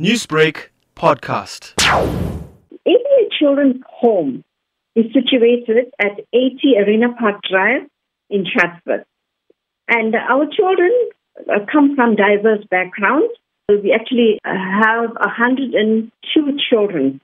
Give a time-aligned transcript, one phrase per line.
[0.00, 1.74] Newsbreak podcast.
[1.78, 4.42] ABH Children's Home
[4.96, 7.82] is situated at 80 Arena Park Drive
[8.28, 9.06] in Chatsworth.
[9.86, 10.90] And our children
[11.48, 13.32] uh, come from diverse backgrounds.
[13.68, 17.20] We actually uh, have 102 children.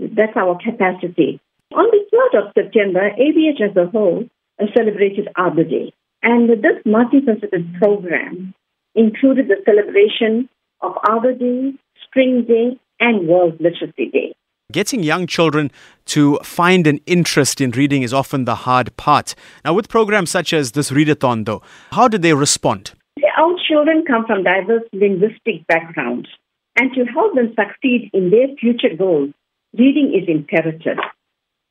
[0.00, 1.40] That's our capacity.
[1.72, 4.28] On the 3rd of September, ABH as a whole
[4.60, 5.92] uh, celebrated Arbor Day.
[6.24, 8.54] And this multifaceted program
[8.96, 10.48] included the celebration
[10.80, 11.74] of Arbor Day,
[12.18, 14.34] Spring Day, and World Literacy Day.
[14.72, 15.70] Getting young children
[16.06, 19.36] to find an interest in reading is often the hard part.
[19.64, 21.62] Now, with programs such as this Readathon, though,
[21.92, 22.90] how do they respond?
[23.38, 26.28] Our children come from diverse linguistic backgrounds,
[26.76, 29.30] and to help them succeed in their future goals,
[29.78, 30.98] reading is imperative.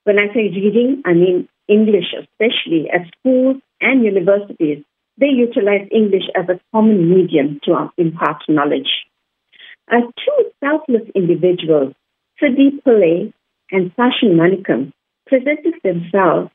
[0.05, 4.81] When I say reading, I mean English, especially at schools and universities.
[5.17, 8.87] They utilize English as a common medium to impart knowledge.
[9.91, 11.93] Uh, two selfless individuals,
[12.41, 13.33] Siddhi Pillay
[13.71, 14.91] and Sachin Manikam,
[15.27, 16.49] presented themselves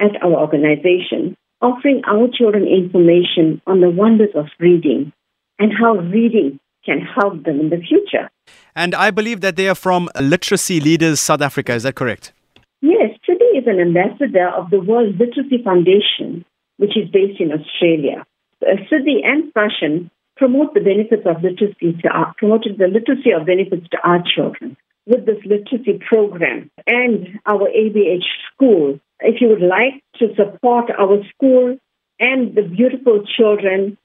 [0.00, 5.12] at our organization, offering our children information on the wonders of reading
[5.58, 8.30] and how reading can help them in the future.
[8.74, 12.32] And I believe that they are from Literacy Leaders South Africa, is that correct?
[12.80, 16.44] Yes, Siddhi is an ambassador of the World Literacy Foundation,
[16.76, 18.24] which is based in Australia.
[18.62, 18.76] Uh,
[19.24, 24.22] and Sachin promote the benefits of literacy to our, the literacy of benefits to our
[24.22, 29.00] children with this literacy program and our ABH school.
[29.20, 31.76] If you would like to support our school
[32.20, 33.98] and the beautiful children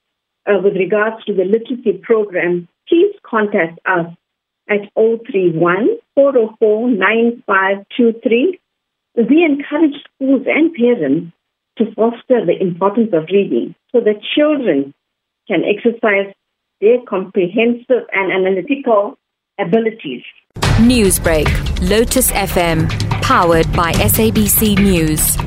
[0.47, 4.07] uh, with regards to the literacy program, please contact us
[4.69, 8.59] at 031 404 9523.
[9.15, 11.33] We encourage schools and parents
[11.77, 14.93] to foster the importance of reading so that children
[15.47, 16.33] can exercise
[16.81, 19.15] their comprehensive and analytical
[19.59, 20.23] abilities.
[20.79, 21.47] Newsbreak,
[21.89, 22.89] Lotus FM,
[23.21, 25.37] powered by SABC News.